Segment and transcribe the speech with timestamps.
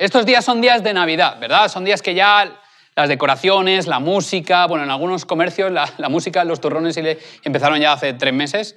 [0.00, 1.68] Estos días son días de Navidad, ¿verdad?
[1.68, 2.58] Son días que ya
[2.96, 6.98] las decoraciones, la música, bueno, en algunos comercios la, música, los turrones
[7.44, 8.76] empezaron ya hace tres meses,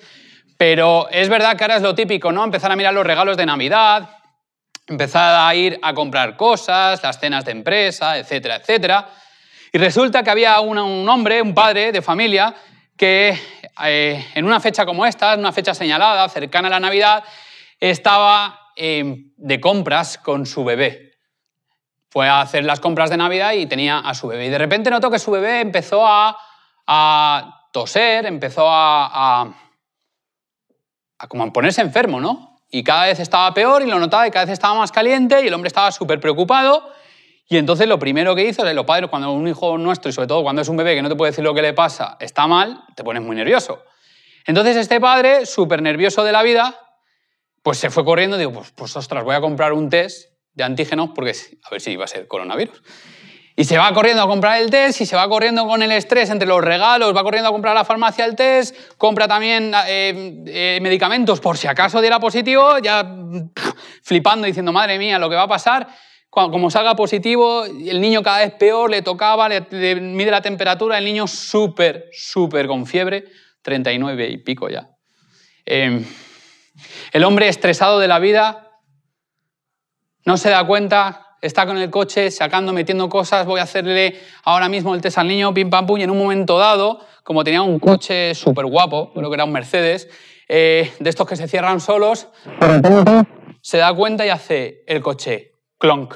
[0.58, 2.44] pero es verdad que ahora es lo típico, ¿no?
[2.44, 4.10] Empezar a mirar los regalos de Navidad,
[4.86, 9.08] empezar a ir a comprar cosas, las cenas de empresa, etcétera, etcétera.
[9.72, 12.54] Y resulta que había un hombre, un padre de familia,
[12.98, 13.40] que
[13.86, 17.24] eh, en una fecha como esta, en una fecha señalada, cercana a la Navidad,
[17.80, 21.13] estaba eh, de compras con su bebé.
[22.14, 24.46] Fue a hacer las compras de Navidad y tenía a su bebé.
[24.46, 26.38] Y de repente notó que su bebé empezó a,
[27.72, 29.52] toser, empezó a,
[31.28, 32.60] como a ponerse enfermo, ¿no?
[32.70, 35.48] Y cada vez estaba peor y lo notaba y cada vez estaba más caliente y
[35.48, 36.88] el hombre estaba súper preocupado.
[37.48, 40.44] Y entonces lo primero que hizo, los padres, cuando un hijo nuestro, y sobre todo
[40.44, 42.84] cuando es un bebé que no te puede decir lo que le pasa, está mal,
[42.96, 43.84] te pones muy nervioso.
[44.46, 46.80] Entonces este padre, súper nervioso de la vida,
[47.64, 50.64] pues se fue corriendo y digo, pues, pues ostras, voy a comprar un test de
[50.64, 52.82] antígenos porque a ver si iba a ser coronavirus.
[53.56, 56.32] Y se va corriendo a comprar el test y se va corriendo con el estrés
[56.32, 60.44] entre los regalos, va corriendo a comprar a la farmacia el test, compra también eh,
[60.48, 63.16] eh, medicamentos por si acaso diera positivo, ya
[64.02, 65.88] flipando diciendo, madre mía, lo que va a pasar.
[66.32, 69.62] como salga positivo, el niño cada vez peor, le tocaba, le,
[70.02, 73.26] mide la temperatura, el niño súper, súper con fiebre,
[73.62, 74.90] 39 y pico ya.
[75.64, 76.04] Em,
[77.12, 78.63] el hombre estresado de la vida
[80.26, 84.70] no se da cuenta, está con el coche sacando, metiendo cosas, voy a hacerle ahora
[84.70, 87.62] mismo el test al niño, pim pam pum, y en un momento dado, como tenía
[87.62, 90.10] un coche súper guapo, creo que era un Mercedes,
[90.48, 92.28] eh, de estos que se cierran solos,
[93.62, 96.16] se da cuenta y hace el coche clonk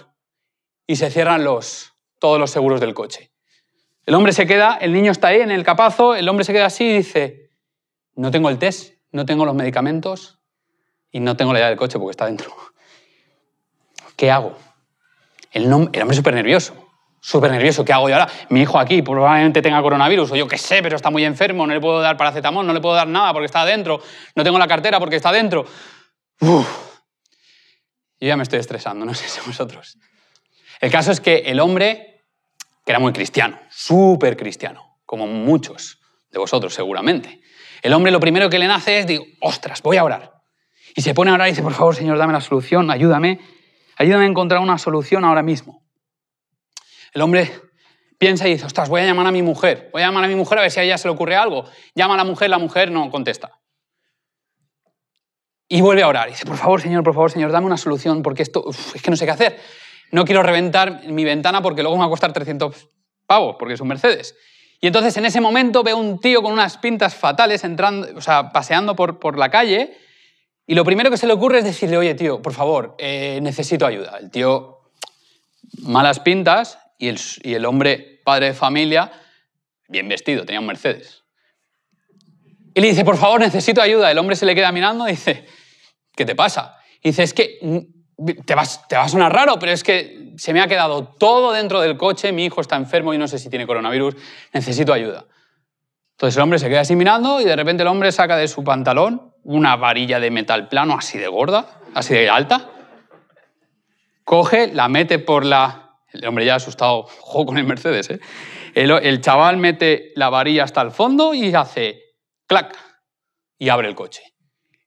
[0.86, 3.32] y se cierran los, todos los seguros del coche.
[4.06, 6.68] El hombre se queda, el niño está ahí en el capazo, el hombre se queda
[6.68, 7.52] así y dice,
[8.16, 10.40] no tengo el test, no tengo los medicamentos
[11.12, 12.54] y no tengo la llave del coche porque está dentro.
[14.18, 14.58] ¿Qué hago?
[15.52, 16.90] El, hombre es súper nervioso,
[17.22, 18.30] súper nervioso, ¿qué hago yo ahora?
[18.50, 21.74] Mi hijo aquí probablemente tenga coronavirus, o yo qué sé, pero está muy enfermo, no
[21.74, 24.02] le puedo dar paracetamol, no le puedo dar nada porque está adentro,
[24.36, 25.66] no tengo la cartera porque está adentro.
[26.42, 26.68] Uf.
[28.20, 29.98] Yo ya me estoy estresando, no sé si vosotros.
[30.82, 32.26] El caso es que el hombre,
[32.86, 36.00] que era muy cristiano, súper cristiano, como muchos
[36.30, 37.42] de vosotros seguramente,
[37.82, 40.34] el hombre lo primero que le nace es, digo, ostras, voy a orar.
[40.96, 43.40] Y se pone a orar y dice, por favor, Señor, dame la solución, ayúdame.
[43.98, 45.84] Ayúdame a encontrar una solución ahora mismo.
[47.14, 47.52] El hombre
[48.18, 50.36] piensa y dice, ostras, voy a llamar a mi mujer, voy a llamar a mi
[50.36, 51.66] mujer a ver si a ella se le ocurre algo.
[51.96, 53.60] Llama a la mujer, la mujer no contesta.
[55.68, 56.28] Y vuelve a orar.
[56.30, 59.12] Y dice, por favor, Señor, por favor, Señor, dame una solución, porque esto, es que
[59.12, 59.60] no sé qué hacer.
[60.12, 62.90] No quiero reventar mi ventana porque luego me va a costar 300
[63.26, 64.36] pavos, porque es un Mercedes.
[64.80, 68.52] Y entonces en ese momento veo un tío con unas pintas fatales entrando, o sea,
[68.52, 69.98] paseando por, por la calle
[70.68, 73.86] y lo primero que se le ocurre es decirle, oye, tío, por favor, eh, necesito
[73.86, 74.18] ayuda.
[74.20, 74.82] El tío,
[75.80, 77.08] malas pintas, y
[77.54, 79.12] el, hombre, padre de familia,
[79.88, 81.24] bien vestido, tenía un Mercedes.
[82.74, 84.12] Y le dice, por favor, necesito ayuda.
[84.12, 85.46] El hombre se le queda mirando y dice,
[86.16, 86.76] ¿qué te pasa?
[87.02, 90.34] Y dice, es que mm, te, vas, te va a sonar raro, pero es que
[90.38, 93.40] se me ha quedado todo dentro del coche, mi hijo está enfermo y no sé
[93.40, 94.16] si tiene coronavirus,
[94.54, 95.26] necesito ayuda.
[96.12, 98.64] Entonces el hombre se queda así mirando y de repente el hombre saca de su
[98.64, 102.70] pantalón una varilla de metal plano así de gorda, así de alta,
[104.24, 105.96] coge, la mete por la...
[106.12, 108.20] El hombre ya asustado, juego con el Mercedes, ¿eh?
[108.76, 112.00] El, chaval mete la varilla hasta el fondo y hace
[112.46, 112.78] clac
[113.58, 114.22] y abre el coche.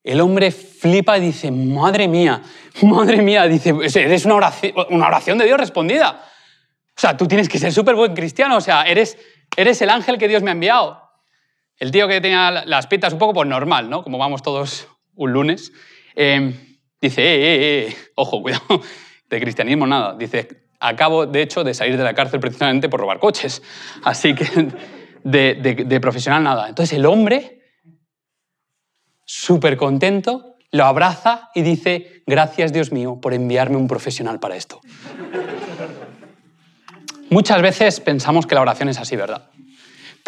[0.05, 2.43] El hombre flipa y dice, madre mía,
[2.83, 6.23] madre mía, dice, eres una oración, una oración de Dios respondida.
[6.97, 9.19] O sea, tú tienes que ser súper buen cristiano, o sea, eres,
[9.57, 11.10] eres el ángel que Dios me ha enviado.
[11.81, 14.05] El tío que tenía las pitas un poco pues normal, ¿no?
[14.05, 15.73] Como vamos todos un lunes,
[16.15, 16.55] em,
[17.01, 18.83] dice, eh, eh, eh, ojo, cuidado,
[19.31, 20.15] de cristianismo nada.
[20.15, 23.63] Dice, acabo de hecho de salir de la cárcel precisamente por robar coches.
[24.05, 24.45] Así que
[25.25, 26.69] de, de profesional nada.
[26.69, 27.63] Entonces el hombre,
[29.25, 34.83] súper contento, lo abraza y dice, gracias Dios mío por enviarme un profesional para esto.
[37.31, 39.51] Muchas veces pensamos que la oración es así, ¿verdad?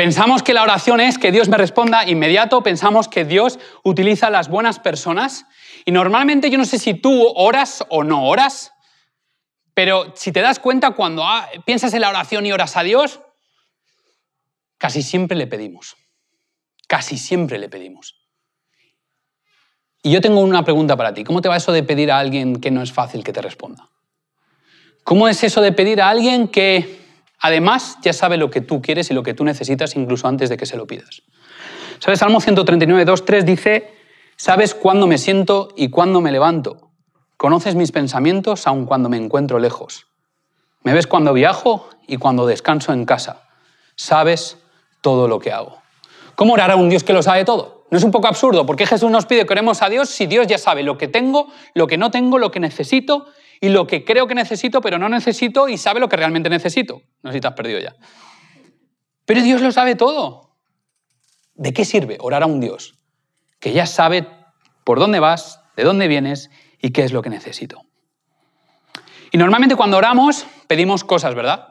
[0.03, 4.49] Pensamos que la oración es que Dios me responda inmediato, pensamos que Dios utiliza las
[4.49, 5.47] buenas personas
[5.85, 8.73] y normalmente yo no sé si tú oras o no oras,
[9.75, 11.25] pero si te das cuenta cuando
[11.65, 13.21] piensas en la oración y oras a Dios,
[14.77, 15.95] casi siempre le pedimos,
[16.89, 18.17] casi siempre le pedimos.
[20.03, 22.61] Y yo tengo una pregunta para ti, ¿cómo te va eso de pedir a alguien
[22.61, 23.89] que no es fácil que te responda?
[25.05, 27.02] ¿Cómo es eso de pedir a alguien que
[27.43, 30.57] Además, ya sabe lo que tú quieres y lo que tú necesitas incluso antes de
[30.57, 31.23] que se lo pidas.
[31.99, 32.21] ¿Sabes?
[32.21, 33.95] Salmo 139, 2, 3 dice,
[34.37, 36.93] sabes cuándo me siento y cuándo me levanto.
[37.37, 40.07] Conoces mis pensamientos aun cuando me encuentro lejos.
[40.85, 43.43] Me ves cuando viajo y cuando descanso en casa.
[43.97, 44.59] Sabes
[45.01, 45.83] todo lo que hago.
[46.37, 47.87] ¿Cómo orar un Dios que lo sabe todo?
[47.91, 48.65] ¿No es un poco absurdo?
[48.67, 51.09] ¿Por qué Jesús nos pide que oremos a Dios si Dios ya sabe lo que
[51.09, 53.27] tengo, lo que no tengo, lo que necesito
[53.63, 57.03] y lo que creo que necesito, pero no necesito y sabe lo que realmente necesito?
[57.23, 57.95] No sé si te has perdido ya.
[59.25, 60.57] Pero Dios lo sabe todo.
[61.55, 62.99] ¿De qué sirve orar a un Dios
[63.61, 64.27] que ya sabe
[64.83, 66.51] por dónde vas, de dónde vienes
[66.81, 67.83] y qué es lo que necesito?
[69.31, 71.69] Y normalmente cuando oramos pedimos cosas, ¿verdad?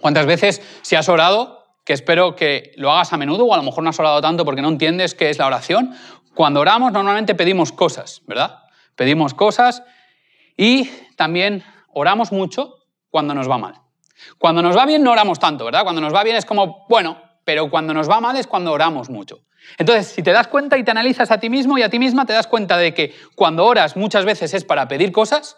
[0.00, 3.64] ¿Cuántas veces si has orado, que espero que lo hagas a menudo, o a lo
[3.64, 5.92] mejor no has orado tanto porque no entiendes qué es la oración?
[6.36, 8.60] Cuando oramos normalmente pedimos cosas, ¿verdad?
[8.94, 9.82] Pedimos cosas
[10.56, 12.76] y también oramos mucho
[13.10, 13.80] cuando nos va mal.
[14.38, 15.82] Cuando nos va bien no oramos tanto, ¿verdad?
[15.82, 19.10] Cuando nos va bien es como, bueno, pero cuando nos va mal es cuando oramos
[19.10, 19.40] mucho.
[19.78, 22.24] Entonces, si te das cuenta y te analizas a ti mismo y a ti misma,
[22.24, 25.56] te das cuenta de que cuando oras muchas veces es para pedir cosas,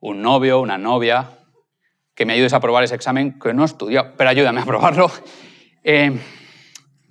[0.00, 1.30] un novio, una novia,
[2.14, 5.10] que me ayudes a aprobar ese examen que no he estudiado, pero ayúdame a aprobarlo,
[5.84, 6.20] eh,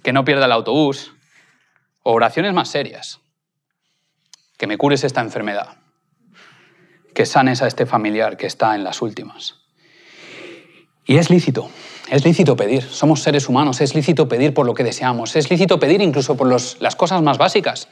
[0.04, 1.14] que no pierda el autobús,
[2.04, 3.19] o oraciones más serias,
[4.58, 5.78] que me cures esta enfermedad,
[7.13, 9.56] que sanes a este familiar que está en las últimas.
[11.06, 11.69] Y es lícito,
[12.10, 15.80] es lícito pedir, somos seres humanos, es lícito pedir por lo que deseamos, es lícito
[15.80, 17.88] pedir incluso por las cosas más básicas.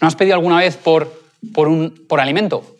[0.00, 1.22] ¿No has pedido alguna vez por,
[1.52, 2.76] por, un, por alimento?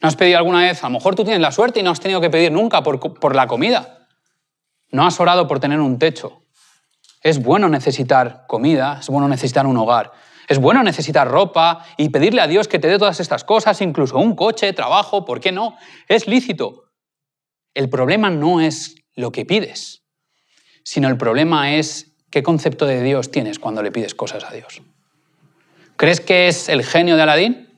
[0.00, 0.82] ¿No has pedido alguna vez?
[0.82, 2.98] A lo mejor tú tienes la suerte y no has tenido que pedir nunca por,
[2.98, 4.08] por la comida.
[4.90, 6.42] No has orado por tener un techo.
[7.22, 10.12] Es bueno necesitar comida, es bueno necesitar un hogar,
[10.52, 14.18] es bueno necesitar ropa y pedirle a Dios que te dé todas estas cosas, incluso
[14.18, 15.76] un coche, trabajo, ¿por qué no?
[16.08, 16.84] Es lícito.
[17.74, 20.04] El problema no es lo que pides,
[20.84, 24.82] sino el problema es qué concepto de Dios tienes cuando le pides cosas a Dios.
[25.96, 27.68] ¿Crees que es el genio de Aladín?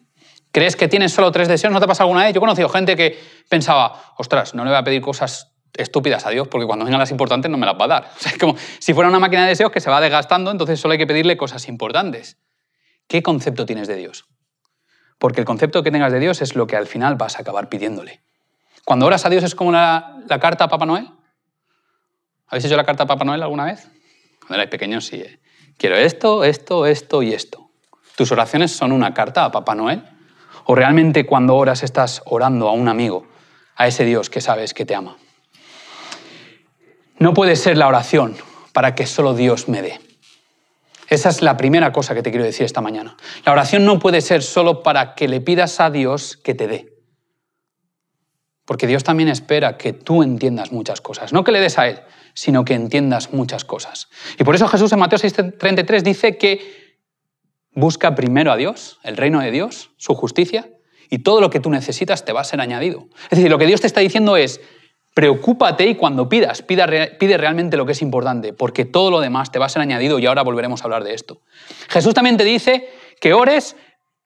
[0.51, 1.73] ¿Crees que tienes solo tres deseos?
[1.73, 2.33] ¿No te pasa alguna vez?
[2.33, 3.19] Yo he conocido gente que
[3.49, 7.11] pensaba, ostras, no le voy a pedir cosas estúpidas a Dios porque cuando vengan las
[7.11, 8.11] importantes no me las va a dar.
[8.27, 10.99] Es como si fuera una máquina de deseos que se va desgastando, entonces solo hay
[10.99, 12.39] que pedirle cosas importantes.
[13.07, 14.27] ¿Qué concepto tienes de Dios?
[15.19, 17.69] Porque el concepto que tengas de Dios es lo que al final vas a acabar
[17.69, 18.23] pidiéndole.
[18.85, 21.09] Cuando oras a Dios es como la, carta a Papá Noel.
[22.47, 23.89] ¿Habéis hecho la carta a Papá Noel alguna vez?
[24.41, 25.17] Cuando erais pequeños, sí.
[25.17, 25.41] ¿eh?
[25.79, 27.71] Quiero esto, esto, esto y esto.
[28.17, 30.05] ¿Tus oraciones son una carta a Papá Noel?
[30.67, 33.27] ¿O realmente cuando oras estás orando a un amigo,
[33.77, 35.17] a ese Dios que sabes que te ama?
[37.19, 38.37] No puede ser la oración
[38.73, 40.01] para que solo Dios me dé.
[41.09, 43.17] Esa es la primera cosa que te quiero decir esta mañana.
[43.45, 46.93] La oración no puede ser solo para que le pidas a Dios que te dé.
[48.65, 51.33] Porque Dios también espera que tú entiendas muchas cosas.
[51.33, 52.01] No que le des a Él,
[52.33, 54.09] sino que entiendas muchas cosas.
[54.39, 56.85] Y por eso Jesús en Mateo 6:33 dice que
[57.75, 60.71] Busca primero a Dios, el reino de Dios, su justicia,
[61.11, 63.09] y todo lo que tú necesitas te va a ser añadido.
[63.25, 64.61] Es decir, lo que Dios te está diciendo es,
[65.15, 69.61] preocúpate y cuando pidas, pide realmente lo que es importante, porque todo lo demás te
[69.61, 71.41] va a ser añadido y ahora volveremos a hablar de esto.
[71.89, 72.91] Jesús también te dice
[73.21, 73.77] que ores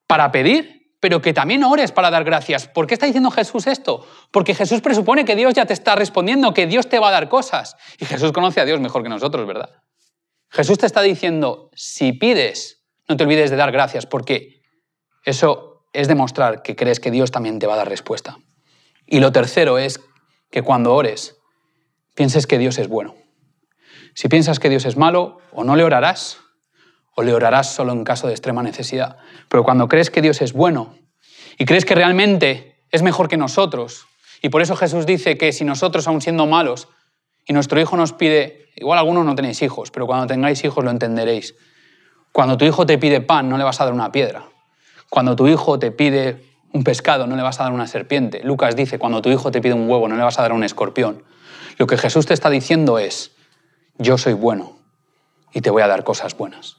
[0.06, 2.67] para pedir, pero que también ores para dar gracias.
[2.67, 4.05] ¿Por qué está diciendo Jesús esto?
[4.32, 7.29] Porque Jesús presupone que Dios ya te está respondiendo, que Dios te va a dar
[7.29, 7.76] cosas.
[8.00, 9.70] Y Jesús conoce a Dios mejor que nosotros, ¿verdad?
[10.50, 14.62] Jesús te está diciendo, si pides, no te olvides de dar gracias porque
[15.25, 18.38] eso es demostrar que crees que Dios también te va a dar respuesta.
[19.06, 20.00] Y lo tercero es
[20.50, 21.36] que cuando ores,
[22.14, 23.14] pienses que Dios es bueno.
[24.14, 26.38] Si piensas que Dios es malo, o no le orarás,
[27.14, 29.19] o le orarás solo en caso de extrema necesidad.
[29.48, 30.96] Pero cuando crees que Dios es bueno
[31.58, 34.06] y crees que realmente es mejor que nosotros,
[34.40, 36.88] y por eso Jesús dice que si nosotros, aun siendo malos,
[37.44, 40.90] y nuestro hijo nos pide, igual algunos no tenéis hijos, pero cuando tengáis hijos lo
[40.90, 41.56] entenderéis,
[42.32, 44.44] cuando tu hijo te pide pan, no le vas a dar una piedra.
[45.10, 48.43] Cuando tu hijo te pide un pescado, no le vas a dar una serpiente.
[48.44, 50.65] Lucas dice, cuando tu hijo te pide un huevo, no le vas a dar un
[50.65, 51.25] escorpión.
[51.77, 53.32] Lo que Jesús te está diciendo es,
[53.98, 54.79] yo soy bueno
[55.53, 56.77] y te voy a dar cosas buenas.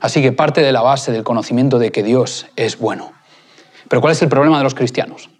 [0.00, 3.12] Así que parte de la base del conocimiento de que Dios es bueno.
[3.88, 5.30] Pero ¿cuál es el problema de los cristianos?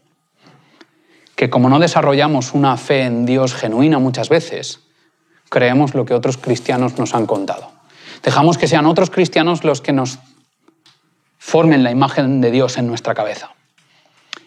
[1.34, 4.80] Que como no desarrollamos una fe en Dios genuina muchas veces,
[5.50, 7.70] creemos lo que otros cristianos nos han contado.
[8.22, 10.18] Dejamos que sean otros cristianos los que nos
[11.38, 13.55] formen la imagen de Dios en nuestra cabeza.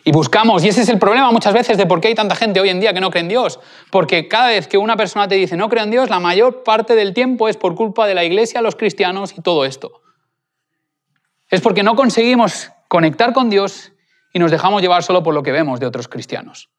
[0.09, 2.59] Y buscamos, y ese es el problema muchas veces de por qué hay tanta gente
[2.59, 3.59] hoy en día que no cree en Dios.
[3.91, 6.95] Porque cada vez que una persona te dice no creo en Dios, la mayor parte
[6.95, 10.01] del tiempo es por culpa de la iglesia, los cristianos y todo esto.
[11.47, 13.91] Es porque no conseguimos conectar con Dios
[14.33, 16.71] y nos dejamos llevar solo por lo que vemos de otros cristianos.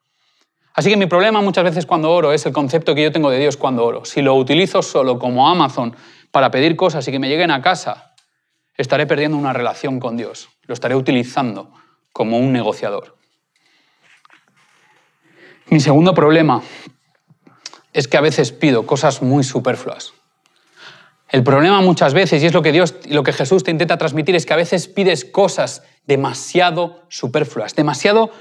[0.75, 3.38] Así que mi problema muchas veces cuando oro es el concepto que yo tengo de
[3.38, 4.04] Dios cuando oro.
[4.04, 5.94] Si lo utilizo solo como Amazon
[6.32, 8.12] para pedir cosas y que me lleguen a casa,
[8.76, 10.49] estaré perdiendo una relación con Dios.
[10.62, 11.70] Lo estaré utilizando
[12.12, 13.19] como un negociador.
[15.70, 16.62] Mi segundo problema
[17.92, 20.12] es que a veces pido cosas muy superfluas.
[21.28, 23.96] El problema muchas veces, y es lo que Dios y lo que Jesús te intenta
[23.96, 28.32] transmitir, es que a veces pides cosas demasiado superfluas, demasiado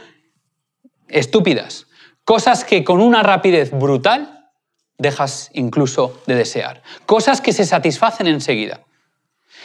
[1.07, 1.86] estúpidas,
[2.24, 4.50] cosas que con una rapidez brutal
[4.98, 8.81] dejas incluso de desear, cosas que se satisfacen enseguida.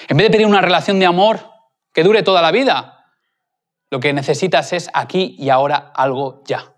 [0.09, 1.49] En vez de pedir una relación de amor
[1.95, 3.07] que dure toda la vida,
[3.91, 6.74] lo que necesitas es aquí y ahora algo ya.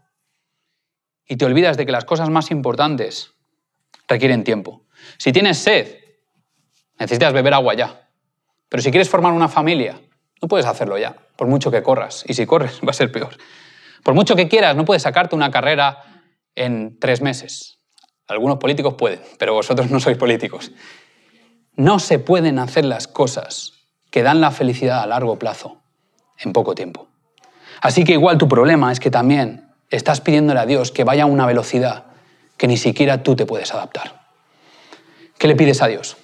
[1.26, 3.32] Y te olvidas de que las cosas más importantes
[4.08, 4.84] requieren tiempo.
[5.18, 5.96] Si tienes sed,
[6.98, 8.08] necesitas beber agua ya.
[8.68, 10.00] Pero si quieres formar una familia,
[10.40, 12.24] no puedes hacerlo ya, por mucho que corras.
[12.28, 13.36] Y si corres, va a ser peor.
[14.02, 16.02] Por mucho que quieras, no puedes sacarte una carrera
[16.54, 17.78] en tres meses.
[18.28, 20.72] Algunos políticos pueden, pero vosotros no sois políticos.
[21.74, 23.72] No se pueden hacer las cosas
[24.10, 25.82] que dan la felicidad a largo plazo
[26.38, 27.08] en poco tiempo.
[27.80, 31.26] Así que igual tu problema es que también estás pidiéndole a Dios que vaya a
[31.26, 32.04] una velocidad
[32.56, 34.26] que ni siquiera tú te puedes adaptar.
[35.38, 36.16] ¿Qué le pides a Dios?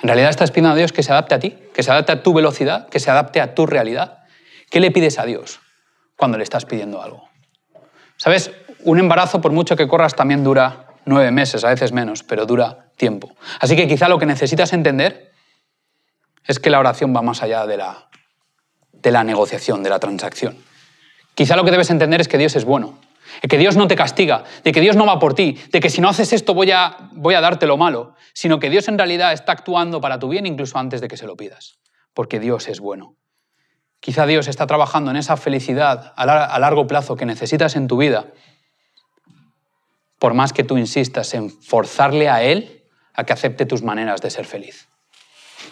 [0.00, 2.22] En realidad estás pidiendo a Dios que se adapte a ti, que se adapte a
[2.22, 4.18] tu velocidad, que se adapte a tu realidad.
[4.70, 5.60] ¿Qué le pides a Dios
[6.16, 7.28] cuando le estás pidiendo algo?
[8.16, 8.52] ¿Sabes?
[8.84, 12.90] Un embarazo, por mucho que corras, también dura nueve meses, a veces menos, pero dura
[12.96, 13.34] tiempo.
[13.60, 15.32] Así que quizá lo que necesitas entender
[16.46, 18.08] es que la oración va más allá de la,
[18.92, 20.56] de la negociación, de la transacción.
[21.38, 22.98] Quizá lo que debes entender es que Dios es bueno,
[23.40, 25.88] de que Dios no te castiga, de que Dios no va por ti, de que
[25.88, 28.98] si no haces esto voy a, voy a darte lo malo, sino que Dios en
[28.98, 31.78] realidad está actuando para tu bien incluso antes de que se lo pidas,
[32.12, 33.14] porque Dios es bueno.
[34.00, 38.32] Quizá Dios está trabajando en esa felicidad a largo plazo que necesitas en tu vida
[40.18, 42.82] por más que tú insistas en forzarle a Él
[43.14, 44.88] a que acepte tus maneras de ser feliz.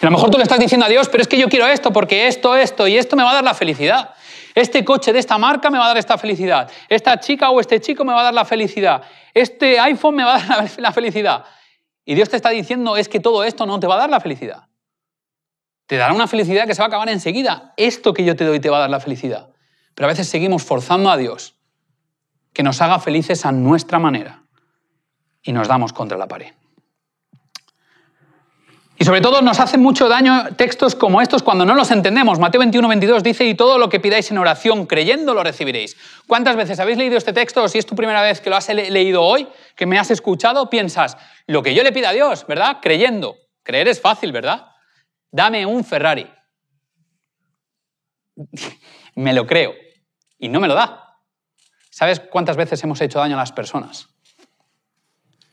[0.00, 1.92] a lo mejor tú le estás diciendo a Dios, pero es que yo quiero esto,
[1.92, 4.14] porque esto, esto y esto me va a dar la felicidad.
[4.56, 6.70] Este coche de esta marca me va a dar esta felicidad.
[6.88, 9.02] Esta chica o este chico me va a dar la felicidad.
[9.34, 11.44] Este iPhone me va a dar la felicidad.
[12.06, 14.18] Y Dios te está diciendo es que todo esto no te va a dar la
[14.18, 14.68] felicidad.
[15.84, 17.74] Te dará una felicidad que se va a acabar enseguida.
[17.76, 19.50] Esto que yo te doy te va a dar la felicidad.
[19.94, 21.56] Pero a veces seguimos forzando a Dios
[22.54, 24.44] que nos haga felices a nuestra manera
[25.42, 26.54] y nos damos contra la pared.
[28.98, 32.38] Y sobre todo nos hacen mucho daño textos como estos cuando no los entendemos.
[32.38, 35.96] Mateo 21, 22 dice, y todo lo que pidáis en oración creyendo lo recibiréis.
[36.26, 38.68] ¿Cuántas veces habéis leído este texto o si es tu primera vez que lo has
[38.68, 42.78] leído hoy, que me has escuchado, piensas, lo que yo le pido a Dios, ¿verdad?
[42.80, 43.36] Creyendo.
[43.62, 44.68] Creer es fácil, ¿verdad?
[45.30, 46.30] Dame un Ferrari.
[49.14, 49.74] me lo creo.
[50.38, 51.18] Y no me lo da.
[51.90, 54.08] ¿Sabes cuántas veces hemos hecho daño a las personas?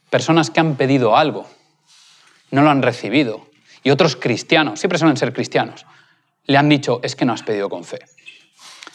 [0.10, 1.48] Personas que han pedido algo,
[2.54, 3.48] no lo han recibido.
[3.84, 5.88] Y otros cristianos, siempre suelen ser cristianos,
[6.46, 8.00] le han dicho, es que no has pedido con fe.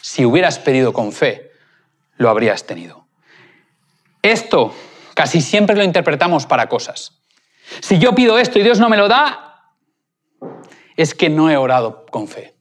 [0.00, 1.50] Si hubieras pedido con fe,
[2.16, 3.06] lo habrías tenido.
[4.22, 4.72] Esto
[5.14, 7.20] casi siempre lo interpretamos para cosas.
[7.80, 9.72] Si yo pido esto y Dios no me lo da,
[10.96, 12.54] es que no he orado con fe.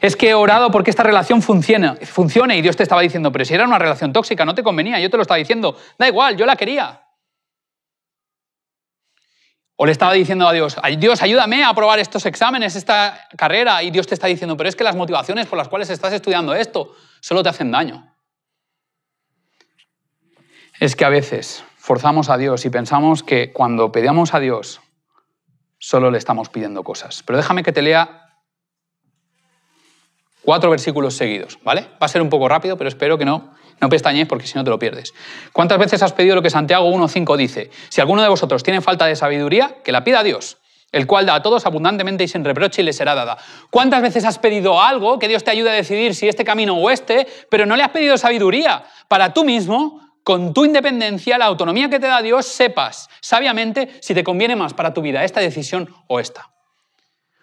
[0.00, 3.44] Es que he orado porque esta relación funcione, funcione y Dios te estaba diciendo, pero
[3.44, 6.36] si era una relación tóxica, no te convenía, yo te lo estaba diciendo, da igual,
[6.36, 7.02] yo la quería.
[9.76, 13.90] O le estaba diciendo a Dios, Dios, ayúdame a aprobar estos exámenes, esta carrera, y
[13.90, 16.94] Dios te está diciendo, pero es que las motivaciones por las cuales estás estudiando esto
[17.20, 18.14] solo te hacen daño.
[20.78, 24.80] Es que a veces forzamos a Dios y pensamos que cuando pedimos a Dios
[25.78, 27.22] solo le estamos pidiendo cosas.
[27.24, 28.22] Pero déjame que te lea
[30.42, 31.82] Cuatro versículos seguidos, ¿vale?
[32.02, 34.64] Va a ser un poco rápido, pero espero que no, no pestañéis porque si no
[34.64, 35.14] te lo pierdes.
[35.52, 37.70] ¿Cuántas veces has pedido lo que Santiago 1.5 dice?
[37.88, 40.58] Si alguno de vosotros tiene falta de sabiduría, que la pida a Dios,
[40.92, 43.38] el cual da a todos abundantemente y sin reproche y le será dada.
[43.70, 46.90] ¿Cuántas veces has pedido algo que Dios te ayude a decidir si este camino o
[46.90, 51.88] este, pero no le has pedido sabiduría para tú mismo, con tu independencia, la autonomía
[51.88, 55.92] que te da Dios, sepas sabiamente si te conviene más para tu vida esta decisión
[56.06, 56.50] o esta?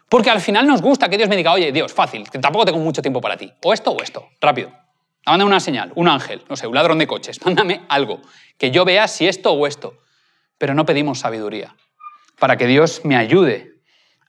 [0.07, 3.01] Porque al final nos gusta que Dios me diga, oye, Dios, fácil, tampoco tengo mucho
[3.01, 3.51] tiempo para ti.
[3.63, 4.71] O esto o esto, rápido.
[5.25, 7.39] Mándame una señal, un ángel, no sé, un ladrón de coches.
[7.45, 8.21] Mándame algo,
[8.57, 9.99] que yo vea si esto o esto.
[10.57, 11.75] Pero no pedimos sabiduría.
[12.39, 13.79] Para que Dios me ayude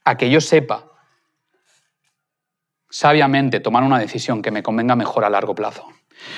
[0.04, 0.86] a que yo sepa
[2.90, 5.86] sabiamente tomar una decisión que me convenga mejor a largo plazo.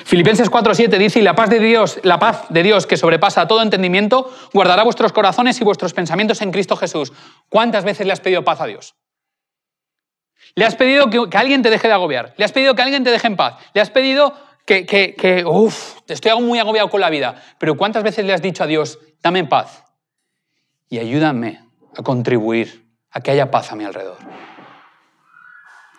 [0.04, 3.62] Filipenses 4:7 dice, y la paz de Dios, la paz de Dios que sobrepasa todo
[3.62, 7.12] entendimiento, guardará vuestros corazones y vuestros pensamientos en Cristo Jesús.
[7.48, 8.94] ¿Cuántas veces le has pedido paz a Dios?
[10.54, 12.34] Le has pedido que, alguien te deje de agobiar.
[12.36, 13.54] Le has pedido que alguien te deje en paz.
[13.72, 14.34] Le has pedido
[14.66, 15.44] que, que, que
[16.08, 17.42] estoy muy agobiado con la vida.
[17.58, 19.84] Pero ¿cuántas veces le has dicho a Dios, dame en paz?
[20.88, 21.60] Y ayúdame
[21.96, 24.18] a contribuir a que haya paz a mi alrededor.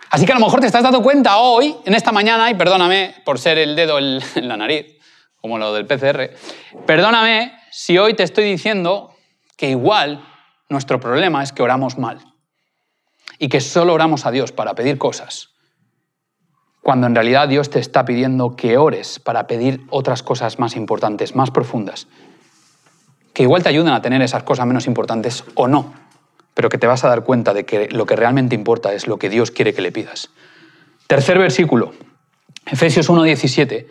[0.09, 3.15] Así que a lo mejor te estás dando cuenta hoy, en esta mañana, y perdóname
[3.25, 4.97] por ser el dedo en la nariz,
[5.37, 6.29] como lo del PCR,
[6.85, 9.15] perdóname si hoy te estoy diciendo
[9.57, 10.23] que igual
[10.69, 12.32] nuestro problema es que oramos mal
[13.43, 15.49] y que solo oramos a Dios para pedir cosas,
[16.81, 21.35] cuando en realidad Dios te está pidiendo que ores para pedir otras cosas más importantes,
[21.35, 22.07] más profundas,
[23.33, 25.93] que igual te ayudan a tener esas cosas menos importantes o no,
[26.53, 29.19] pero que te vas a dar cuenta de que lo que realmente importa es lo
[29.19, 30.29] que Dios quiere que le pidas.
[31.07, 31.91] Tercer versículo,
[32.65, 33.87] Efesios 1:17,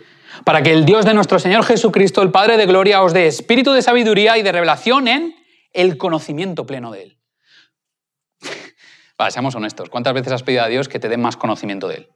[0.47, 3.73] para que el Dios de nuestro Señor Jesucristo, el Padre de Gloria, os dé espíritu
[3.73, 5.35] de sabiduría y de revelación en
[5.75, 7.22] el conocimiento pleno de Él.
[9.31, 12.09] Seamos honestos, ¿cuántas veces has pedido a Dios que te dé más conocimiento de Él?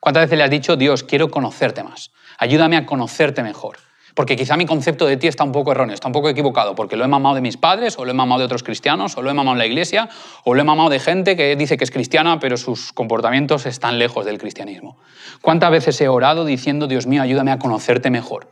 [0.00, 2.10] ¿Cuántas veces le has dicho, Dios, quiero conocerte más?
[2.38, 3.78] Ayúdame a conocerte mejor.
[4.14, 6.96] Porque quizá mi concepto de ti está un poco erróneo, está un poco equivocado, porque
[6.96, 9.30] lo he mamado de mis padres, o lo he mamado de otros cristianos, o lo
[9.30, 10.08] he mamado en la iglesia,
[10.44, 13.98] o lo he mamado de gente que dice que es cristiana, pero sus comportamientos están
[13.98, 14.98] lejos del cristianismo.
[15.42, 18.50] ¿Cuántas veces he orado diciendo, Dios mío, ayúdame a conocerte mejor?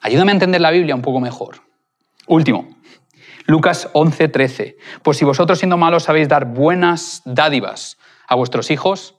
[0.00, 1.60] Ayúdame a entender la Biblia un poco mejor.
[2.26, 2.75] Último,
[3.46, 4.76] Lucas 11, 13.
[5.02, 9.14] Pues si vosotros siendo malos sabéis dar buenas dádivas a vuestros hijos,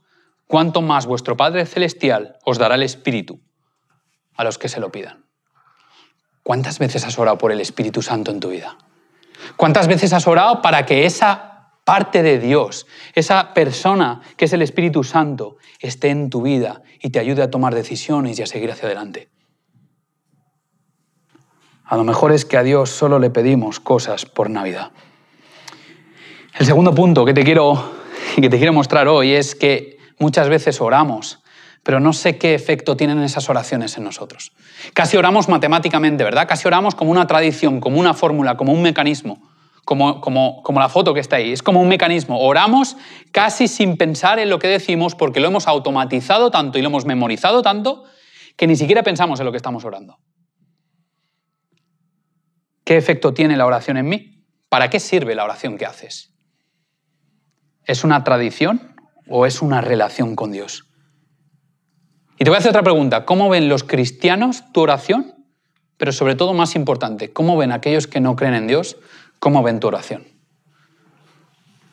[0.47, 3.39] ¿cuánto más vuestro Padre Celestial os dará el Espíritu
[4.35, 5.25] a los que se lo pidan?
[6.43, 8.77] ¿Cuántas veces has orado por el Espíritu Santo en tu vida?
[9.55, 14.61] ¿Cuántas veces has orado para que esa parte de Dios, esa persona que es el
[14.61, 18.71] Espíritu Santo, esté en tu vida y te ayude a tomar decisiones y a seguir
[18.71, 19.29] hacia adelante?
[21.87, 24.91] A lo mejor es que a Dios solo le pedimos cosas por Navidad.
[26.59, 27.91] El segundo punto que te quiero,
[28.35, 31.39] que te quiero mostrar hoy es que muchas veces oramos,
[31.83, 34.51] pero no sé qué efecto tienen esas oraciones en nosotros.
[34.93, 36.45] Casi oramos matemáticamente, ¿verdad?
[36.45, 39.41] Casi oramos como una tradición, como una fórmula, como un mecanismo,
[39.85, 41.53] como, como, como la foto que está ahí.
[41.53, 42.41] Es como un mecanismo.
[42.41, 42.97] Oramos
[43.31, 47.05] casi sin pensar en lo que decimos porque lo hemos automatizado tanto y lo hemos
[47.05, 48.03] memorizado tanto
[48.57, 50.17] que ni siquiera pensamos en lo que estamos orando.
[52.87, 54.45] ¿Qué efecto tiene la oración en mí?
[54.69, 56.33] ¿Para qué sirve la oración que haces?
[57.83, 58.95] ¿Es una tradición
[59.27, 60.85] o es una relación con Dios?
[62.39, 63.25] Y te voy a hacer otra pregunta.
[63.25, 65.35] ¿Cómo ven los cristianos tu oración?
[65.97, 68.95] Pero sobre todo, más importante, ¿cómo ven aquellos que no creen en Dios?
[69.39, 70.25] ¿Cómo ven tu oración?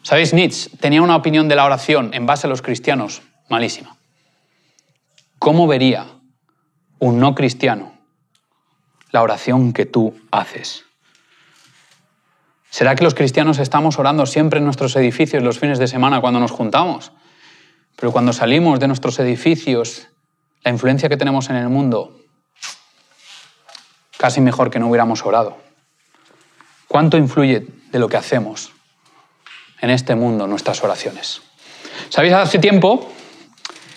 [0.02, 0.33] ¿Sabéis?
[0.33, 3.96] Nietzsche tenía una opinión de la oración en base a los cristianos malísima.
[5.40, 6.07] ¿Cómo vería
[7.00, 7.93] un no cristiano
[9.14, 10.85] la oración que tú haces?
[12.68, 16.40] ¿Será que los cristianos estamos orando siempre en nuestros edificios los fines de semana cuando
[16.40, 17.12] nos juntamos?
[17.94, 20.09] Pero cuando salimos de nuestros edificios,
[20.64, 22.18] la influencia que tenemos en el mundo,
[24.16, 25.59] casi mejor que no hubiéramos orado.
[26.88, 28.72] ¿Cuánto influye de lo que hacemos
[29.81, 31.40] en este mundo nuestras oraciones?
[32.09, 32.33] ¿Sabéis?
[32.35, 33.12] Hace tiempo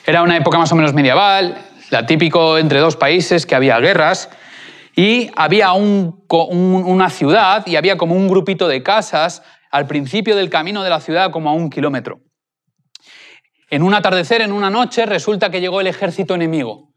[0.05, 4.29] era una época más o menos medieval, la típico entre dos países que había guerras
[4.97, 10.81] y había una ciudad y había como un grupito de casas al principio del camino
[10.81, 12.21] de la ciudad como a un kilómetro.
[13.69, 16.95] En un atardecer, en una noche, resulta que llegó el ejército enemigo.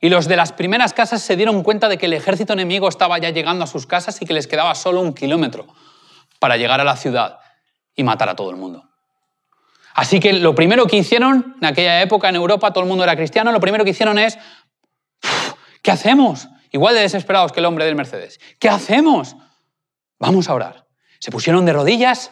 [0.00, 3.18] Y los de las primeras casas se dieron cuenta de que el ejército enemigo estaba
[3.18, 5.66] ya llegando a sus casas y que les quedaba solo un kilómetro
[6.38, 7.40] para llegar a la ciudad
[7.96, 8.88] y matar a todo el mundo.
[9.94, 13.16] Así que lo primero que hicieron, en aquella época en Europa todo el mundo era
[13.16, 14.38] cristiano, lo primero que hicieron es,
[15.82, 16.48] ¿qué hacemos?
[16.76, 18.38] Igual de desesperados que el hombre del Mercedes.
[18.58, 19.34] ¿Qué hacemos?
[20.18, 20.86] Vamos a orar.
[21.18, 22.30] Se pusieron de rodillas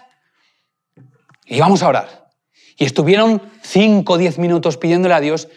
[1.46, 2.28] y vamos a orar.
[2.76, 5.48] Y estuvieron cinco o diez minutos pidiéndole a Dios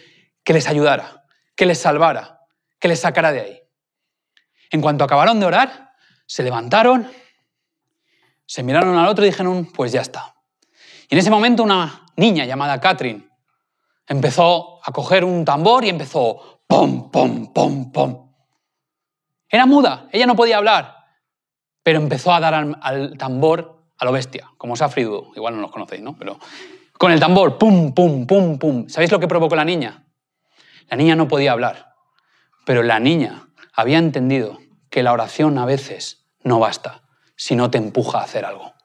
[0.44, 2.40] que les ayudara, que les salvara,
[2.80, 3.62] que les sacara de ahí.
[4.70, 5.92] En cuanto acabaron de orar,
[6.26, 7.12] se levantaron,
[8.46, 10.36] se miraron al otro y dijeron, pues ya está.
[11.10, 13.28] Y en ese momento una niña llamada Catherine
[14.08, 18.27] empezó a coger un tambor y empezó pom, pom, pom, pom.
[19.58, 21.08] Era muda, ella no podía hablar,
[21.82, 26.04] pero empezó a dar al, tambor a lo bestia, como Safridu, igual no los conocéis,
[26.04, 26.16] ¿no?
[26.16, 26.38] Pero
[26.96, 28.88] con el tambor, pum, pum, pum, pum.
[28.88, 30.04] ¿Sabéis lo que provocó la niña?
[30.92, 31.96] La niña no podía hablar,
[32.68, 34.60] pero la niña había entendido
[34.92, 37.02] que la oración a veces no basta
[37.36, 38.76] si no te empuja a hacer algo.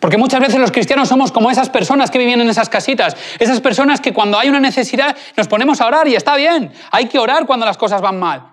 [0.00, 3.60] Porque muchas veces los cristianos somos como esas personas que viven en esas casitas, esas
[3.60, 7.20] personas que cuando hay una necesidad nos ponemos a orar y está bien, hay que
[7.20, 8.51] orar cuando las cosas van mal.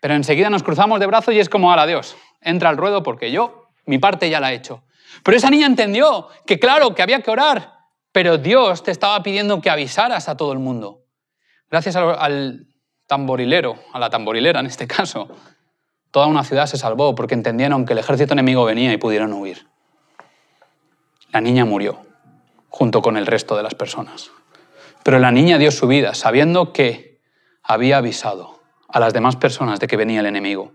[0.00, 3.30] Pero enseguida nos cruzamos de brazos y es como, ahora Dios, entra al ruedo porque
[3.30, 4.82] yo mi parte ya la he hecho.
[5.22, 7.74] Pero esa niña entendió que claro, que había que orar,
[8.12, 11.04] pero Dios te estaba pidiendo que avisaras a todo el mundo.
[11.70, 12.66] Gracias al,
[13.06, 15.28] tamborilero, a la tamborilera en este caso,
[16.10, 19.66] toda una ciudad se salvó porque entendieron que el ejército enemigo venía y pudieron huir.
[21.32, 22.06] La niña murió
[22.68, 24.30] junto con el resto de las personas.
[25.02, 27.20] Pero la niña dio su vida sabiendo que
[27.62, 28.59] había avisado
[28.92, 30.72] a las demás personas de que venía el enemigo.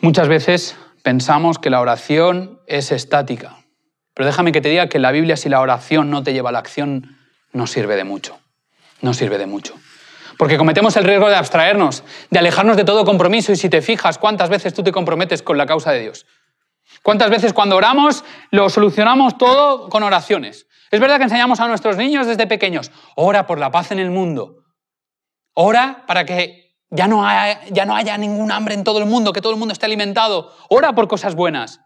[0.00, 3.56] Muchas veces pensamos que la oración es estática,
[4.14, 6.50] pero déjame que te diga que en la Biblia si la oración no te lleva
[6.50, 7.18] a la acción,
[7.52, 8.38] no sirve de mucho.
[9.00, 9.74] No sirve de mucho.
[10.38, 14.18] Porque cometemos el riesgo de abstraernos, de alejarnos de todo compromiso y si te fijas
[14.18, 16.26] cuántas veces tú te comprometes con la causa de Dios.
[17.02, 20.66] ¿Cuántas veces cuando oramos lo solucionamos todo con oraciones?
[20.90, 24.10] Es verdad que enseñamos a nuestros niños desde pequeños, ora por la paz en el
[24.10, 24.65] mundo,
[25.56, 29.32] ora para que ya no, haya, ya no haya ningún hambre en todo el mundo,
[29.32, 31.80] que todo el mundo esté alimentado, ora por cosas buenas.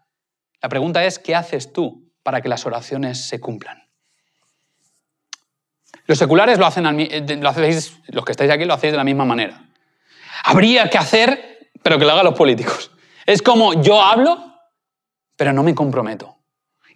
[0.61, 3.89] La pregunta es, ¿qué haces tú para que las oraciones se cumplan?
[6.05, 7.51] Los seculares lo hacen, eh, lo
[8.07, 9.63] los que estáis aquí lo hacéis de la misma manera.
[10.43, 12.91] Habría que hacer, pero que lo hagan los políticos.
[13.25, 14.37] Es como yo hablo,
[15.37, 16.40] pero no me comprometo.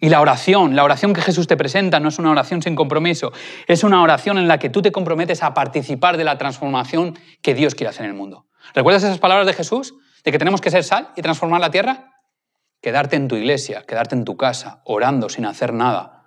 [0.00, 3.32] Y la oración, la oración que Jesús te presenta no es una oración sin compromiso,
[3.66, 7.54] es una oración en la que tú te comprometes a participar de la transformación que
[7.54, 8.46] Dios quiere hacer en el mundo.
[8.74, 9.94] ¿Recuerdas esas palabras de Jesús?
[10.24, 12.12] De que tenemos que ser sal y transformar la tierra.
[12.82, 16.24] Quedarte en tu iglesia, quedarte en tu casa, orando sin hacer nada.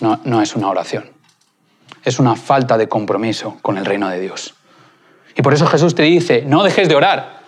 [0.00, 1.10] No, no es una oración.
[2.02, 4.54] Es una falta de compromiso con el reino de Dios.
[5.36, 7.40] Y por eso Jesús te dice, no dejes de orar,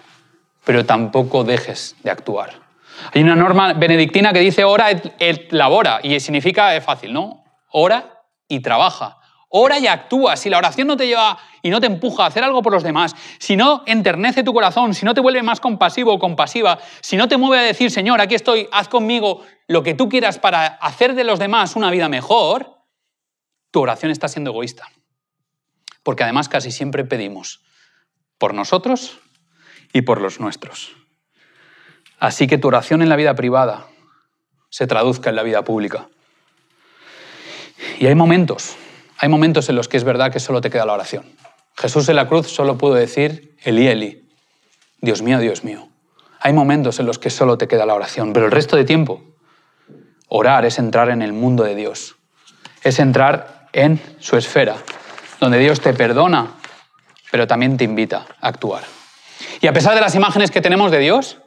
[0.64, 2.65] pero tampoco dejes de actuar.
[3.12, 7.44] Hay una norma benedictina que dice ora et, labora, y significa, es fácil, ¿no?
[7.70, 9.18] Ora y trabaja.
[9.48, 10.36] Ora y actúa.
[10.36, 12.82] Si la oración no te lleva y no te empuja a hacer algo por los
[12.82, 17.16] demás, si no enternece tu corazón, si no te vuelve más compasivo o compasiva, si
[17.16, 20.66] no te mueve a decir, Señor, aquí estoy, haz conmigo lo que tú quieras para
[20.66, 22.76] hacer de los demás una vida mejor,
[23.70, 24.88] tu oración está siendo egoísta.
[26.02, 27.62] Porque además casi siempre pedimos
[28.38, 29.18] por nosotros
[29.92, 31.05] y por los nuestros.
[32.18, 33.86] Así que tu oración en la vida privada
[34.70, 36.08] se traduzca en la vida pública.
[37.98, 38.76] Y hay momentos,
[39.18, 41.24] hay momentos en los que es verdad que solo te queda la oración.
[41.76, 44.28] Jesús en la cruz solo pudo decir, Eli, Eli,
[45.00, 45.88] Dios mío, Dios mío.
[46.40, 49.22] Hay momentos en los que solo te queda la oración, pero el resto de tiempo,
[50.28, 52.16] orar es entrar en el mundo de Dios,
[52.82, 54.76] es entrar en su esfera,
[55.40, 56.54] donde Dios te perdona,
[57.30, 58.84] pero también te invita a actuar.
[59.60, 61.38] Y a pesar de las imágenes que tenemos de Dios,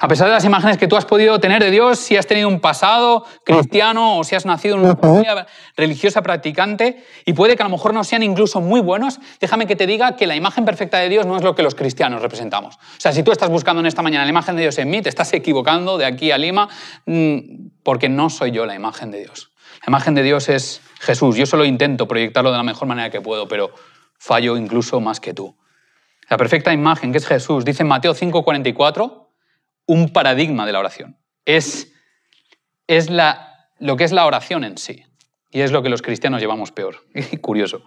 [0.00, 2.48] a pesar de las imágenes que tú has podido tener de Dios, si has tenido
[2.48, 5.46] un pasado cristiano o si has nacido en una familia
[5.76, 9.76] religiosa practicante, y puede que a lo mejor no sean incluso muy buenos, déjame que
[9.76, 12.76] te diga que la imagen perfecta de Dios no es lo que los cristianos representamos.
[12.76, 15.02] O sea, si tú estás buscando en esta mañana la imagen de Dios en mí,
[15.02, 16.68] te estás equivocando de aquí a Lima,
[17.06, 17.38] mm,
[17.82, 19.50] porque no soy yo la imagen de Dios.
[19.82, 21.36] La imagen de Dios es Jesús.
[21.36, 23.70] Yo solo intento proyectarlo de la mejor manera que puedo, pero
[24.18, 25.56] fallo incluso más que tú.
[26.28, 29.27] La perfecta imagen, que es Jesús, dice en Mateo 5:44,
[29.88, 31.18] un paradigma de la oración.
[31.44, 31.92] Es,
[32.86, 35.02] es la, lo que es la oración en sí.
[35.50, 36.96] Y es lo que los cristianos llevamos peor.
[37.40, 37.82] Curioso.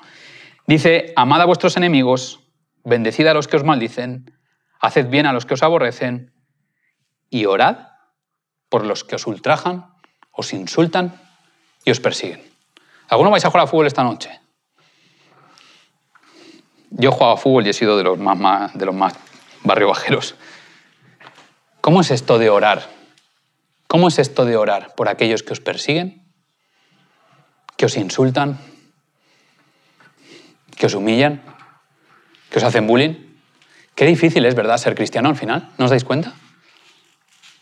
[0.65, 2.39] Dice, amad a vuestros enemigos,
[2.83, 4.33] bendecid a los que os maldicen,
[4.79, 6.33] haced bien a los que os aborrecen
[7.29, 7.89] y orad
[8.67, 9.85] por los que os ultrajan,
[10.31, 11.21] os insultan
[11.85, 12.41] y os persiguen.
[13.09, 14.39] ¿Alguno vais a jugar a fútbol esta noche?
[16.89, 19.13] Yo he jugado a fútbol y he sido de los más, de los más
[19.63, 20.35] barrio bajeros.
[21.81, 22.87] ¿Cómo es esto de orar?
[23.87, 26.23] ¿Cómo es esto de orar por aquellos que os persiguen,
[27.75, 28.59] que os insultan,
[30.77, 31.41] que os humillan,
[32.51, 33.15] que os hacen bullying?
[33.95, 35.69] Qué difícil es, ¿verdad?, ser cristiano al final.
[35.79, 36.33] ¿No os dais cuenta?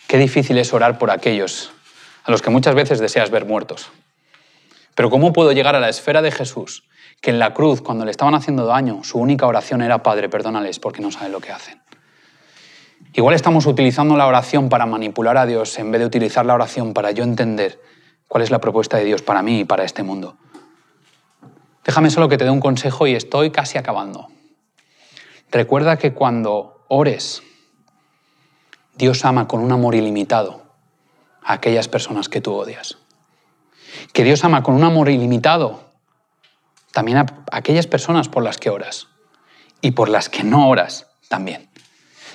[0.08, 1.71] Qué difícil es orar por aquellos
[2.25, 3.89] a los que muchas veces deseas ver muertos.
[4.95, 6.84] Pero ¿cómo puedo llegar a la esfera de Jesús,
[7.21, 10.77] que en la cruz, cuando le estaban haciendo daño, su única oración era, Padre, perdónales
[10.79, 11.82] porque no saben lo que hacen?
[13.13, 16.93] Igual estamos utilizando la oración para manipular a Dios en vez de utilizar la oración
[16.93, 17.82] para yo entender
[18.28, 20.38] cuál es la propuesta de Dios para mí y para este mundo.
[21.84, 24.28] Déjame solo que te dé un consejo y estoy casi acabando.
[25.52, 27.41] Recuerda que cuando ores,
[28.95, 30.62] Dios ama con un amor ilimitado
[31.41, 33.00] a aquellas personas que tú odias.
[34.13, 35.89] Que Dios ama con un amor ilimitado
[36.91, 39.08] también a aquellas personas por las que oras
[39.82, 41.68] y por las que no oras también.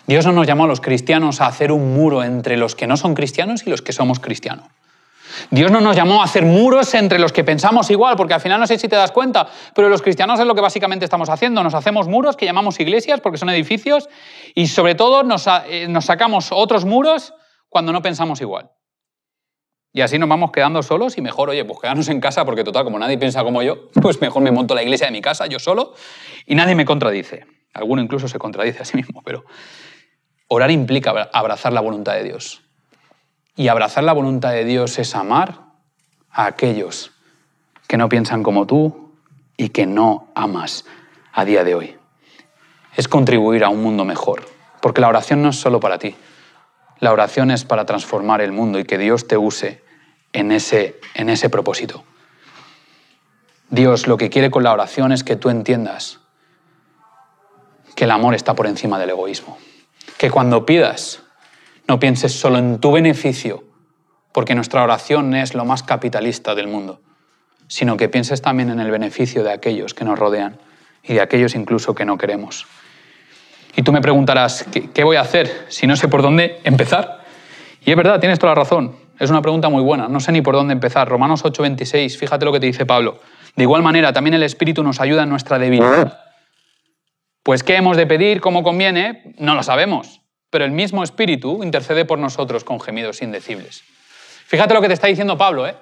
[0.06, 2.96] Dios no nos llamó a los cristianos a hacer un muro entre los que no
[2.96, 4.66] son cristianos y los que somos cristianos.
[5.50, 8.60] Dios no nos llamó a hacer muros entre los que pensamos igual, porque al final
[8.60, 11.62] no sé si te das cuenta, pero los cristianos es lo que básicamente estamos haciendo.
[11.62, 14.08] Nos hacemos muros que llamamos iglesias porque son edificios
[14.54, 17.34] y sobre todo nos, eh, nos sacamos otros muros
[17.68, 18.70] cuando no pensamos igual.
[19.92, 22.84] Y así nos vamos quedando solos y mejor, oye, pues quedarnos en casa porque total,
[22.84, 25.58] como nadie piensa como yo, pues mejor me monto la iglesia de mi casa yo
[25.58, 25.94] solo
[26.46, 27.46] y nadie me contradice.
[27.72, 29.44] Alguno incluso se contradice a sí mismo, pero
[30.48, 32.62] Orar implica abrazar la voluntad de Dios.
[33.56, 35.60] Y abrazar la voluntad de Dios es amar
[36.30, 37.12] a aquellos
[37.86, 39.12] que no piensan como tú
[39.56, 40.84] y que no amas
[41.32, 41.96] a día de hoy.
[42.96, 44.44] Es contribuir a un mundo mejor,
[44.80, 46.16] porque la oración no es solo para ti.
[47.00, 49.82] La oración es para transformar el mundo y que Dios te use
[50.32, 52.04] en ese, en ese propósito.
[53.70, 56.20] Dios lo que quiere con la oración es que tú entiendas
[57.94, 59.58] que el amor está por encima del egoísmo.
[60.18, 61.22] Que cuando pidas,
[61.86, 63.64] no pienses solo en tu beneficio,
[64.32, 67.00] porque nuestra oración es lo más capitalista del mundo,
[67.68, 70.58] sino que pienses también en el beneficio de aquellos que nos rodean
[71.02, 72.66] y de aquellos incluso que no queremos.
[73.76, 77.20] Y tú me preguntarás, ¿qué, voy a hacer si no sé por dónde empezar?
[77.84, 78.96] Y es verdad, tienes toda la razón.
[79.18, 80.08] Es una pregunta muy buena.
[80.08, 81.08] No sé ni por dónde empezar.
[81.08, 83.20] Romanos 8:26, fíjate lo que te dice Pablo.
[83.56, 86.18] De igual manera, también el Espíritu nos ayuda en nuestra debilidad.
[87.44, 92.06] Pues qué hemos de pedir, cómo conviene, no lo sabemos, pero el mismo Espíritu intercede
[92.06, 93.84] por nosotros con gemidos indecibles.
[94.46, 95.76] Fíjate lo que te está diciendo Pablo, ¿eh?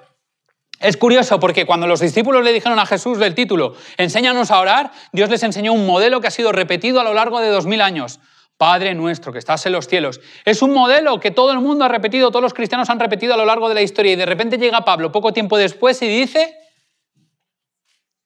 [0.81, 4.91] Es curioso porque cuando los discípulos le dijeron a Jesús del título, enséñanos a orar,
[5.13, 7.79] Dios les enseñó un modelo que ha sido repetido a lo largo de dos mil
[7.79, 8.19] años.
[8.57, 10.19] Padre nuestro que estás en los cielos.
[10.43, 13.37] Es un modelo que todo el mundo ha repetido, todos los cristianos han repetido a
[13.37, 16.53] lo largo de la historia y de repente llega Pablo poco tiempo después y dice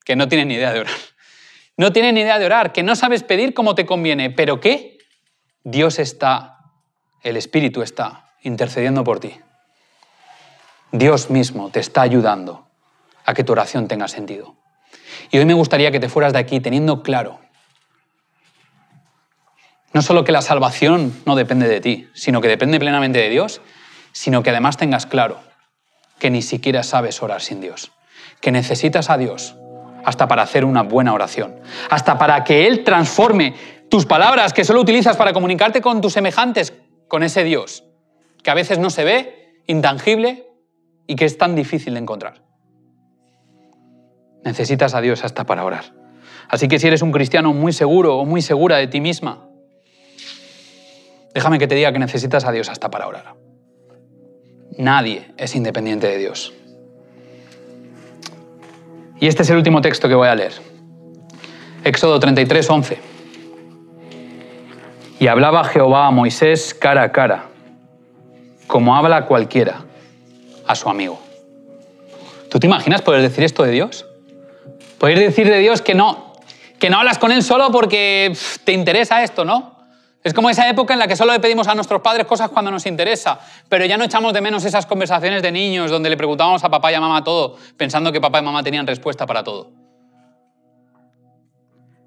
[0.03, 0.95] que no tiene ni idea de orar.
[1.77, 4.97] No tienes ni idea de orar, que no sabes pedir como te conviene, pero ¿qué?
[5.63, 6.57] Dios está,
[7.23, 9.39] el Espíritu está intercediendo por ti.
[10.91, 12.67] Dios mismo te está ayudando
[13.25, 14.55] a que tu oración tenga sentido.
[15.31, 17.39] Y hoy me gustaría que te fueras de aquí teniendo claro
[19.97, 23.61] no solo que la salvación no depende de ti, sino que depende plenamente de Dios,
[24.11, 25.39] sino que además tengas claro
[26.19, 27.91] que ni siquiera sabes orar sin Dios,
[28.39, 29.55] que necesitas a Dios
[30.05, 31.55] hasta para hacer una buena oración,
[31.89, 33.53] hasta para que Él transforme
[33.89, 36.73] tus palabras que solo utilizas para comunicarte con tus semejantes,
[37.07, 37.83] con ese Dios,
[38.43, 40.47] que a veces no se ve, intangible
[41.07, 42.41] y que es tan difícil de encontrar.
[44.43, 45.93] Necesitas a Dios hasta para orar.
[46.49, 49.47] Así que si eres un cristiano muy seguro o muy segura de ti misma,
[51.33, 53.35] déjame que te diga que necesitas a Dios hasta para orar.
[54.77, 56.53] Nadie es independiente de Dios.
[59.19, 60.53] Y este es el último texto que voy a leer.
[61.83, 62.99] Éxodo 33, 11.
[65.19, 67.45] Y hablaba Jehová a Moisés cara a cara,
[68.67, 69.85] como habla cualquiera
[70.67, 71.19] a su amigo.
[72.51, 74.05] ¿Tú te imaginas poder decir esto de Dios?
[74.99, 76.33] Poder decir de Dios que no,
[76.79, 79.76] que no hablas con Él solo porque te interesa esto, ¿no?
[80.27, 82.69] Es como esa época en la que solo le pedimos a nuestros padres cosas cuando
[82.69, 86.65] nos interesa, pero ya no echamos de menos esas conversaciones de niños donde le preguntábamos
[86.65, 89.71] a papá y a mamá todo, pensando que papá y mamá tenían respuesta para todo.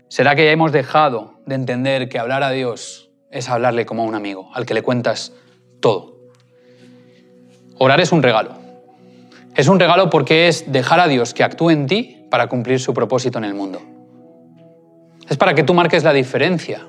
[0.08, 4.04] ¿Será que ya hemos dejado de entender que hablar a Dios es hablarle como a
[4.04, 5.32] un amigo, al que le cuentas
[5.80, 6.18] todo?
[7.78, 8.52] Orar es un regalo.
[9.56, 12.92] Es un regalo porque es dejar a Dios que actúe en ti para cumplir su
[12.92, 13.80] propósito en el mundo.
[15.26, 16.86] Es para que tú marques la diferencia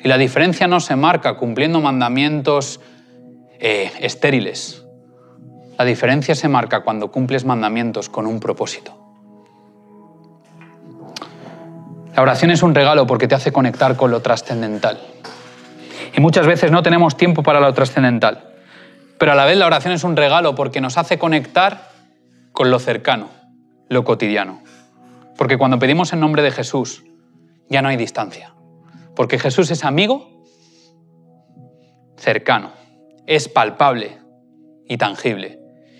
[0.00, 2.80] y la diferencia no se marca cumpliendo mandamientos
[3.58, 4.84] eh, estériles.
[5.76, 8.96] La diferencia se marca cuando cumples mandamientos con un propósito.
[12.14, 15.00] La oración es un regalo porque te hace conectar con lo trascendental.
[16.16, 18.54] Y muchas veces no tenemos tiempo para lo trascendental.
[19.18, 21.90] Pero a la vez la oración es un regalo porque nos hace conectar
[22.52, 23.28] con lo cercano,
[23.88, 24.62] lo cotidiano.
[25.36, 27.04] Porque cuando pedimos en nombre de Jesús,
[27.68, 28.54] ya no hay distancia.
[29.18, 30.44] Porque Jesús es amigo
[32.16, 32.70] cercano,
[33.26, 34.16] es palpable
[34.86, 35.58] y tangible.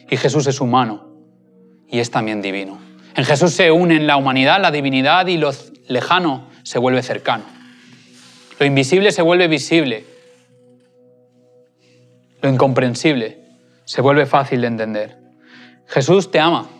[0.09, 1.16] Y Jesús es humano
[1.88, 2.78] y es también divino.
[3.16, 5.50] En Jesús se unen la humanidad, la divinidad y lo
[5.88, 7.42] lejano se vuelve cercano.
[8.61, 10.04] Lo invisible se vuelve visible.
[12.40, 13.40] Lo incomprensible
[13.85, 15.18] se vuelve fácil de entender.
[15.88, 16.70] Jesús te ama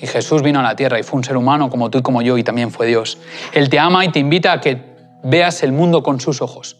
[0.00, 2.22] y Jesús vino a la tierra y fue un ser humano como tú y como
[2.22, 3.18] yo y también fue Dios.
[3.52, 4.80] Él te ama y te invita a que
[5.22, 6.76] veas el mundo con sus ojos,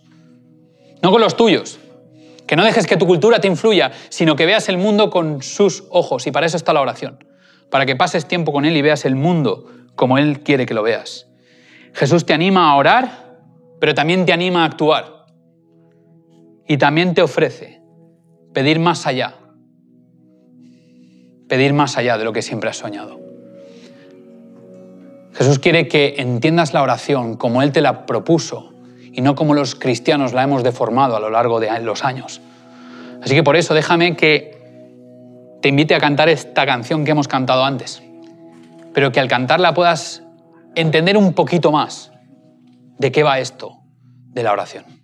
[1.02, 1.78] no con los tuyos.
[2.46, 5.84] Que no dejes que tu cultura te influya, sino que veas el mundo con sus
[5.90, 6.26] ojos.
[6.26, 7.22] Y para eso está la oración.
[7.70, 10.82] Para que pases tiempo con Él y veas el mundo como Él quiere que lo
[10.82, 11.26] veas.
[11.92, 13.36] Jesús te anima a orar,
[13.78, 15.26] pero también te anima a actuar.
[16.66, 17.82] Y también te ofrece
[18.54, 19.34] pedir más allá,
[21.48, 23.18] pedir más allá de lo que siempre has soñado.
[25.34, 28.72] Jesús quiere que entiendas la oración como Él te la propuso
[29.12, 32.40] y no como los cristianos la hemos deformado a lo largo de los años.
[33.22, 34.58] Así que por eso déjame que
[35.62, 38.02] te invite a cantar esta canción que hemos cantado antes,
[38.92, 40.22] pero que al cantarla puedas
[40.74, 42.12] entender un poquito más
[42.98, 43.78] de qué va esto
[44.28, 44.97] de la oración.